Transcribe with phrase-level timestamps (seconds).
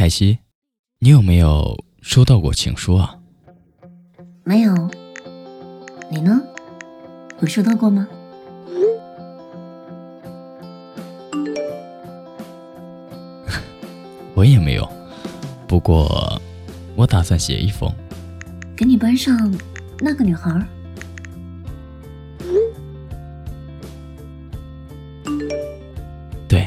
[0.00, 0.38] 凯西，
[1.00, 3.18] 你有没有收到过情书啊？
[4.44, 4.74] 没有。
[6.10, 6.40] 你呢？
[7.40, 8.08] 有收到过吗？
[14.32, 14.90] 我也没有，
[15.68, 16.40] 不过
[16.96, 17.94] 我打算写一封。
[18.74, 19.54] 给你班上
[19.98, 20.66] 那个女孩。
[26.48, 26.66] 对，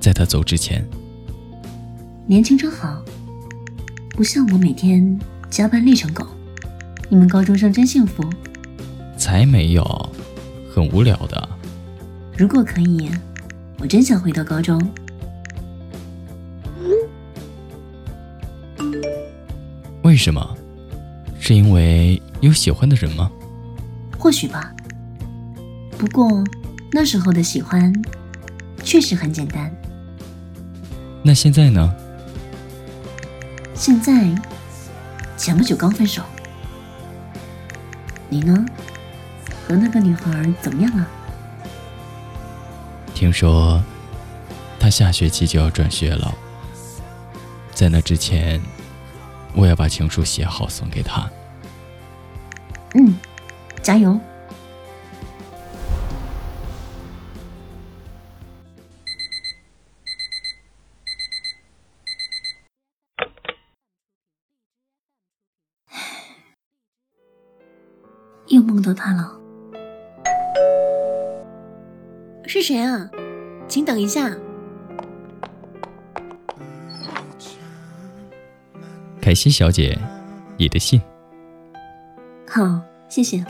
[0.00, 0.84] 在她走之前。
[2.30, 3.02] 年轻真好，
[4.10, 5.18] 不像我每天
[5.50, 6.24] 加班累成狗。
[7.08, 8.22] 你们高中生真幸福。
[9.16, 9.82] 才没有，
[10.72, 11.48] 很无聊的。
[12.38, 13.10] 如果可以，
[13.80, 14.80] 我真想回到高中。
[20.04, 20.56] 为什么？
[21.40, 23.28] 是因为有喜欢的人吗？
[24.16, 24.72] 或许吧。
[25.98, 26.44] 不过
[26.92, 27.92] 那时候的喜欢
[28.84, 29.68] 确实很简单。
[31.24, 31.92] 那现在呢？
[33.80, 34.30] 现在
[35.38, 36.22] 前不久刚分手，
[38.28, 38.66] 你呢？
[39.66, 41.08] 和那个女孩怎么样啊？
[43.14, 43.82] 听说
[44.78, 46.34] 她下学期就要转学了，
[47.72, 48.60] 在那之前，
[49.54, 51.26] 我要把情书写好送给她。
[52.96, 53.16] 嗯，
[53.80, 54.20] 加油。
[68.50, 69.32] 又梦到他了，
[72.46, 73.08] 是谁啊？
[73.68, 74.28] 请等一下，
[79.20, 79.96] 凯西小姐，
[80.56, 81.00] 你的信。
[82.48, 83.44] 好，谢谢。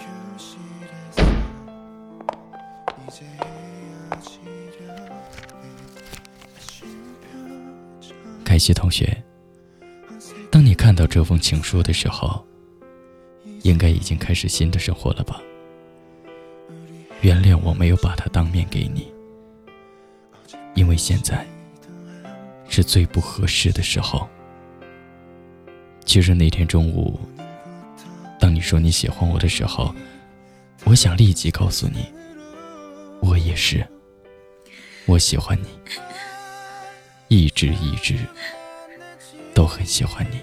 [8.45, 9.17] 凯西同学，
[10.51, 12.50] 当你看到这封情书的时候。
[13.63, 15.41] 应该已经开始新的生活了吧？
[17.21, 19.13] 原谅我没有把它当面给你，
[20.75, 21.47] 因为现在
[22.69, 24.29] 是最不合适的时候。
[26.07, 27.21] 其实那天中午，
[28.41, 29.95] 当你说你喜欢我的时候，
[30.85, 32.07] 我想立即告诉你，
[33.21, 33.87] 我也是，
[35.05, 35.69] 我喜欢你，
[37.29, 38.17] 一直一直
[39.53, 40.41] 都很喜欢你。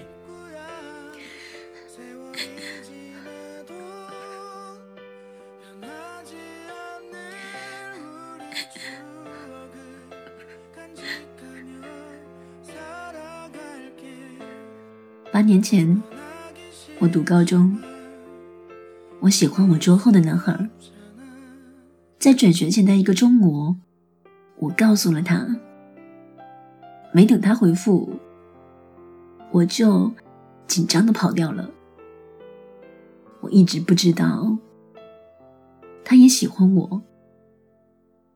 [15.38, 16.02] 八年前，
[16.98, 17.78] 我读高中，
[19.20, 20.68] 我喜欢我桌后的男孩。
[22.18, 23.76] 在转学前的一个中午，
[24.56, 25.60] 我告诉了他。
[27.12, 28.18] 没等他回复，
[29.52, 30.10] 我就
[30.66, 31.70] 紧张的跑掉了。
[33.38, 34.58] 我一直不知道，
[36.04, 37.02] 他也喜欢我。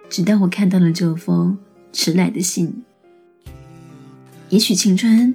[0.09, 1.59] 直到我看到了这封
[1.93, 2.85] 迟来的信。
[4.51, 5.35] 也许青春。